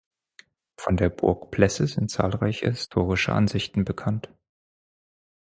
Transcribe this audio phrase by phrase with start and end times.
[0.77, 4.33] Von der Burg Plesse sind zahlreiche historische Ansichten bekannt.